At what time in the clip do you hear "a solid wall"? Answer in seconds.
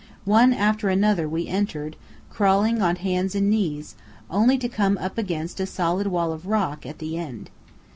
5.59-6.33